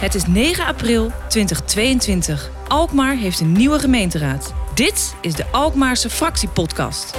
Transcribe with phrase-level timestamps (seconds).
[0.00, 2.50] Het is 9 april 2022.
[2.68, 4.54] Alkmaar heeft een nieuwe gemeenteraad.
[4.74, 7.18] Dit is de Alkmaarse Fractiepodcast.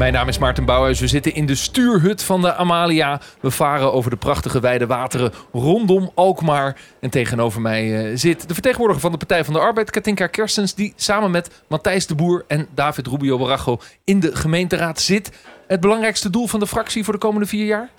[0.00, 1.00] Mijn naam is Maarten Bouwhuis.
[1.00, 3.20] We zitten in de stuurhut van de Amalia.
[3.40, 6.76] We varen over de prachtige wijde wateren rondom Alkmaar.
[7.00, 10.74] En tegenover mij eh, zit de vertegenwoordiger van de Partij van de Arbeid, Katinka Kerstens,
[10.74, 15.30] die samen met Matthijs de Boer en David Rubio Baracho in de gemeenteraad zit.
[15.66, 17.90] Het belangrijkste doel van de fractie voor de komende vier jaar?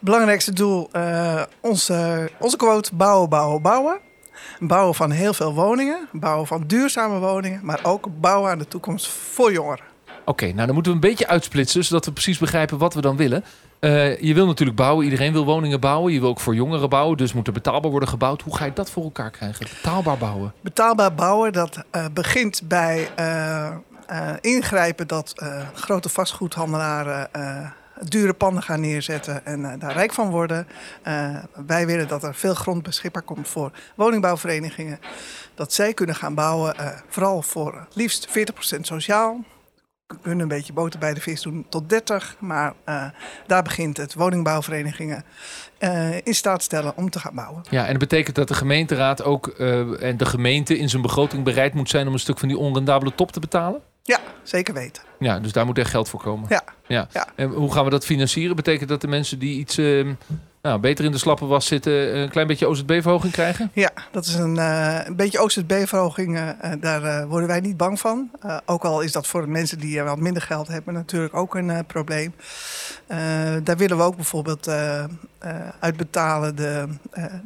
[0.00, 3.98] Belangrijkste doel, uh, onze, onze quote, bouwen, bouwen, bouwen.
[4.58, 9.08] Bouwen van heel veel woningen, bouwen van duurzame woningen, maar ook bouwen aan de toekomst
[9.08, 9.95] voor jongeren.
[10.28, 13.16] Oké, nou dan moeten we een beetje uitsplitsen, zodat we precies begrijpen wat we dan
[13.16, 13.44] willen.
[13.80, 16.12] Uh, je wil natuurlijk bouwen, iedereen wil woningen bouwen.
[16.12, 18.42] Je wil ook voor jongeren bouwen, dus moet er betaalbaar worden gebouwd.
[18.42, 19.66] Hoe ga je dat voor elkaar krijgen?
[19.74, 20.52] Betaalbaar bouwen?
[20.60, 23.72] Betaalbaar bouwen, dat uh, begint bij uh,
[24.40, 25.44] ingrijpen dat
[25.74, 27.28] grote vastgoedhandelaren
[28.00, 30.66] dure panden gaan neerzetten en daar rijk van worden.
[31.66, 35.00] wij willen dat er veel grond beschikbaar komt voor woningbouwverenigingen.
[35.54, 36.74] Dat zij kunnen gaan bouwen,
[37.08, 38.28] vooral voor liefst
[38.76, 39.44] 40% sociaal
[40.06, 42.36] kunnen een beetje boter bij de vis doen tot 30.
[42.38, 43.04] Maar uh,
[43.46, 45.24] daar begint het woningbouwverenigingen
[45.78, 47.62] uh, in staat stellen om te gaan bouwen.
[47.70, 51.44] Ja, en dat betekent dat de gemeenteraad ook uh, en de gemeente in zijn begroting
[51.44, 53.80] bereid moet zijn om een stuk van die onrendabele top te betalen?
[54.02, 55.02] Ja, zeker weten.
[55.18, 56.46] Ja, dus daar moet echt geld voor komen.
[56.48, 56.62] Ja.
[56.86, 57.08] ja.
[57.12, 57.28] ja.
[57.36, 58.56] En hoe gaan we dat financieren?
[58.56, 60.12] Betekent dat de mensen die iets uh,
[60.66, 63.70] nou, beter in de slappe was zitten, een klein beetje OZB-verhoging krijgen?
[63.72, 66.36] Ja, dat is een, uh, een beetje OZB-verhoging.
[66.36, 66.50] Uh,
[66.80, 68.30] daar uh, worden wij niet bang van.
[68.64, 71.86] ook al is dat voor de mensen die wat minder geld hebben natuurlijk ook een
[71.86, 72.34] probleem.
[73.64, 74.70] daar willen we ook bijvoorbeeld
[75.80, 76.88] uitbetalen de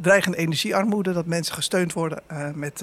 [0.00, 1.12] dreigende energiearmoede.
[1.12, 2.22] Dat mensen gesteund worden
[2.54, 2.82] met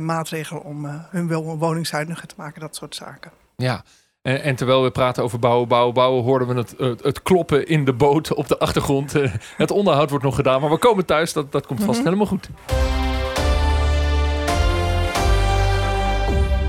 [0.00, 2.60] maatregelen om hun woningshuidiger te maken.
[2.60, 3.30] Dat soort zaken.
[3.56, 3.84] Ja,
[4.22, 7.66] en, en, terwijl we praten over bouwen, bouwen, bouwen, hoorden we het, het, het kloppen
[7.66, 9.16] in de boot op de achtergrond.
[9.16, 11.32] Uh, het onderhoud wordt nog gedaan, maar we komen thuis.
[11.32, 12.14] Dat, dat komt vast mm -hmm.
[12.14, 12.48] helemaal goed.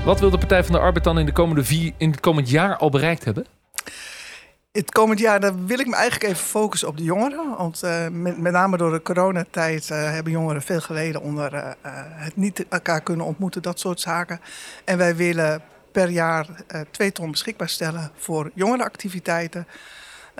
[0.04, 2.50] Wat wil de Partij van de Arbeid dan in, de komende vier, in het komend
[2.50, 3.46] jaar al bereikt hebben?
[4.72, 7.56] Het komend jaar daar wil ik me eigenlijk even focussen op de jongeren.
[7.58, 11.70] Want uh, met, met, name door de coronatijd uh, hebben jongeren veel geleden onder uh,
[11.82, 14.40] het niet elkaar kunnen ontmoeten, dat soort zaken.
[14.84, 15.62] En wij willen
[15.94, 19.66] per jaar uh, twee ton beschikbaar stellen voor jongerenactiviteiten.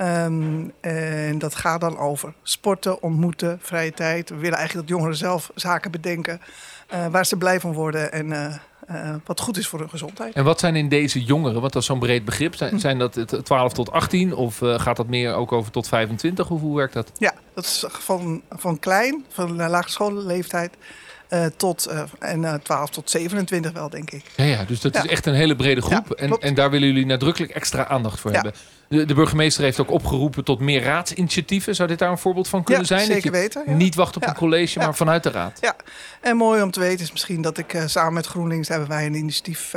[0.01, 4.29] Um, en dat gaat dan over sporten, ontmoeten, vrije tijd.
[4.29, 6.41] We willen eigenlijk dat jongeren zelf zaken bedenken
[6.95, 8.27] uh, waar ze blij van worden en
[8.91, 10.35] uh, wat goed is voor hun gezondheid.
[10.35, 13.45] En wat zijn in deze jongeren, want dat is zo'n breed begrip, zijn, zijn dat
[13.45, 16.51] 12 tot 18 of gaat dat meer ook over tot 25?
[16.51, 17.11] Of hoe werkt dat?
[17.19, 20.77] Ja, dat is van, van klein, van lage schoolleeftijd.
[21.31, 24.25] Uh, tot uh, en, uh, 12 tot 27 wel, denk ik.
[24.37, 25.03] Ja, ja dus dat ja.
[25.03, 26.07] is echt een hele brede groep.
[26.09, 28.53] Ja, en, en daar willen jullie nadrukkelijk extra aandacht voor hebben.
[28.89, 31.75] De, de, burgemeester heeft ook opgeroepen tot meer raadsinitiatieven.
[31.75, 33.07] Zou dit daar een voorbeeld van kunnen zijn?
[33.07, 33.77] Zeker dat je weten.
[33.77, 35.59] Niet wacht op een college, maar vanuit de raad.
[35.61, 35.77] Ja,
[36.21, 39.15] en mooi om te weten is misschien dat ik samen met GroenLinks hebben wij een
[39.15, 39.73] initiatief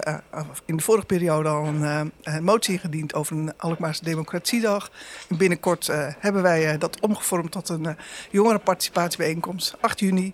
[0.66, 4.92] in de vorige periode al een motie ingediend over een Alkmaarse Democratiedag.
[5.30, 7.98] En binnenkort hebben wij dat omgevormd tot een
[8.32, 10.34] jongerenparticipatiebijeenkomst, 8 juni.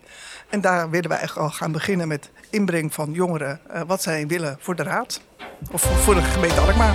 [0.49, 4.27] En daar willen wij echt al gaan beginnen met inbreng van jongeren uh, wat zij
[4.27, 5.21] willen voor de raad.
[5.71, 6.93] Of voor de gemeente Alkmaar.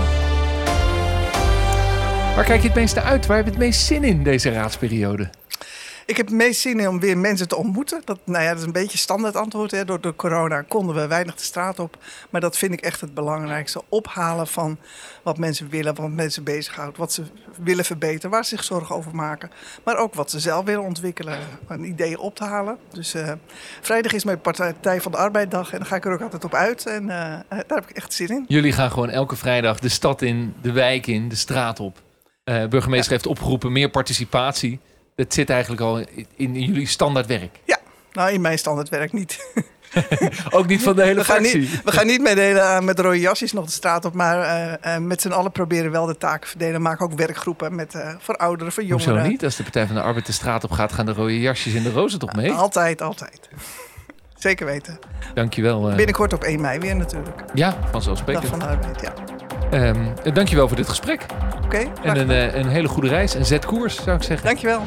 [2.34, 3.26] Waar kijk je het meeste uit?
[3.26, 5.30] Waar heb je het meest zin in deze raadsperiode?
[6.08, 8.02] Ik heb het meest zin in om weer mensen te ontmoeten.
[8.04, 9.70] Dat, nou ja, dat is een beetje standaard antwoord.
[9.70, 9.84] Hè.
[9.84, 11.98] Door, door corona konden we weinig de straat op.
[12.30, 13.82] Maar dat vind ik echt het belangrijkste.
[13.88, 14.78] Ophalen van
[15.22, 16.96] wat mensen willen, wat mensen bezighoudt.
[16.96, 17.22] Wat ze
[17.62, 19.50] willen verbeteren, waar ze zich zorgen over maken.
[19.84, 21.38] Maar ook wat ze zelf willen ontwikkelen.
[21.68, 22.78] Een idee op te halen.
[22.92, 23.32] Dus uh,
[23.80, 25.72] vrijdag is mijn Partij van de Arbeiddag.
[25.72, 26.86] En dan ga ik er ook altijd op uit.
[26.86, 28.44] En uh, daar heb ik echt zin in.
[28.48, 32.02] Jullie gaan gewoon elke vrijdag de stad in, de wijk in, de straat op.
[32.44, 33.16] Uh, burgemeester ja.
[33.16, 34.80] heeft opgeroepen meer participatie.
[35.18, 37.58] Dat zit eigenlijk al in, in jullie standaard werk.
[37.64, 37.78] Ja,
[38.12, 39.38] nou in mijn standaard werk niet.
[40.50, 41.42] ook niet van de hele we gaan.
[41.42, 44.38] Niet, we gaan niet met, de hele, met rode jasjes nog de straat op, maar
[44.38, 46.82] uh, uh, met z'n allen proberen wel de taken verdelen.
[46.82, 49.12] Maken ook werkgroepen met, uh, voor ouderen, voor jongeren.
[49.12, 49.44] Hoezo niet?
[49.44, 51.82] Als de Partij van de Arbeid de straat op gaat, gaan de rode jasjes in
[51.82, 52.52] de rozen toch mee?
[52.52, 53.48] altijd, altijd.
[54.34, 54.98] Zeker weten.
[55.34, 55.94] Dankjewel.
[55.94, 57.44] Binnenkort op 1 mei weer natuurlijk.
[57.54, 58.50] Ja, vanzelfsprekend.
[58.50, 59.12] Dag van de Arbeid, ja.
[59.72, 61.26] Um, dankjewel voor dit gesprek.
[61.56, 61.64] Oké.
[61.64, 63.34] Okay, en een, een hele goede reis.
[63.34, 64.46] En zet koers, zou ik zeggen.
[64.46, 64.82] Dankjewel.